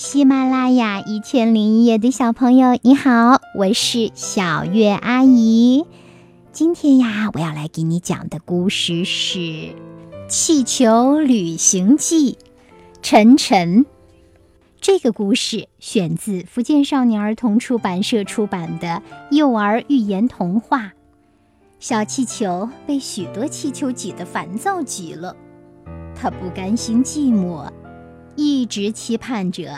[0.00, 5.86] 喜马拉雅一千零一夜的小朋友，你好，我是小月阿姨。
[6.52, 9.38] 今天呀，我要来给你讲的故事是
[10.28, 12.34] 《气球旅行记》。
[13.02, 13.86] 晨晨，
[14.80, 19.02] 这个故事选自福建少年儿童出版社出版的
[19.32, 20.92] 幼儿寓言童话。
[21.80, 25.34] 小气球被许多气球挤得烦躁极了，
[26.14, 27.68] 他不甘心寂寞。
[28.40, 29.68] 一直期盼着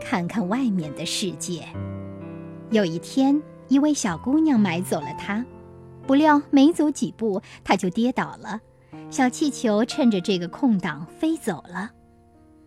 [0.00, 1.68] 看看外面的世界。
[2.70, 5.44] 有一天，一位小姑娘买走了它，
[6.06, 8.58] 不料没走几步，它就跌倒了。
[9.10, 11.90] 小气球趁着这个空档飞走了。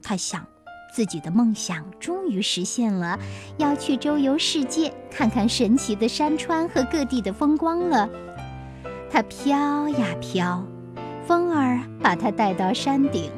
[0.03, 0.45] 她想，
[0.93, 3.17] 自己的梦想终于实现了，
[3.57, 8.07] 要去周游世界，看看神奇的山川和各地的风光了。
[9.09, 10.63] 它飘呀飘，
[11.25, 13.31] 风儿把它带到山顶。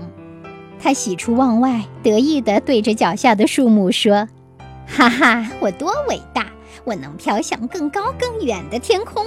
[0.84, 4.27] 他喜出望外，得意地对着脚下的树木说
[4.88, 6.52] ：“哈哈，我多伟大！
[6.84, 9.24] 我能飘向更高更远的天空。”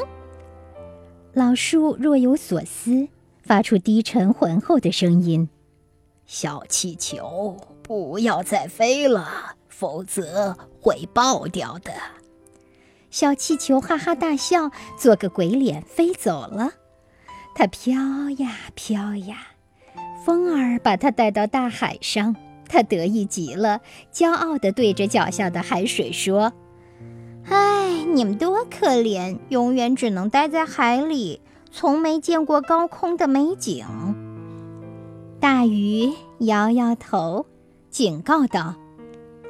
[1.32, 3.06] 老树若有所思，
[3.40, 5.48] 发出低沉浑厚的声音
[6.26, 11.92] ：“小气球，不要再飞了，否则会爆掉的。”
[13.12, 16.72] 小气球哈哈大笑，做个鬼脸飞走了。
[17.54, 17.94] 它飘
[18.38, 19.53] 呀飘呀。
[20.24, 22.34] 风儿把它带到大海上，
[22.66, 26.50] 他得意极了，骄傲地对着脚下的海水说
[27.44, 33.84] ：“哎，你们多可怜，永远只能待在海里，从没见过高空的美景。”
[35.38, 37.44] 大鱼摇摇头，
[37.90, 38.76] 警告道：“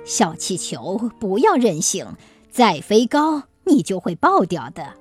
[0.04, 2.04] 小气球，不要任性，
[2.50, 4.94] 再飞高，你就会爆掉的。”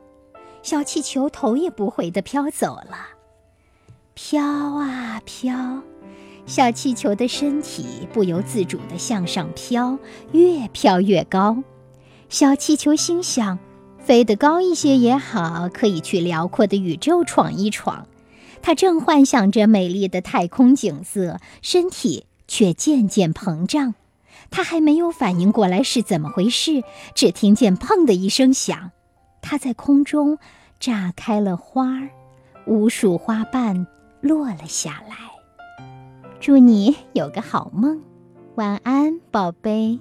[0.62, 3.08] 小气球头也不回地飘走了。
[4.16, 5.82] 飘啊飘，
[6.46, 9.98] 小气球的身体不由自主地向上飘，
[10.32, 11.64] 越飘越高。
[12.30, 13.58] 小气球心想：
[13.98, 18.08] 飞得高一些也好，可以去辽阔的宇宙闯一闯。
[18.62, 23.96] 他正幻想着美丽的太空景色，身体却渐渐膨胀。
[24.52, 26.84] 他还没有反应过来是怎么回事，
[27.16, 28.92] 只听见“砰”的一声响，
[29.42, 30.38] 他在空中
[30.80, 32.10] 炸开了花儿，
[32.68, 33.88] 无数花瓣。
[34.24, 35.16] 落了下来。
[36.40, 38.02] 祝你有个好梦，
[38.56, 40.00] 晚安，宝贝。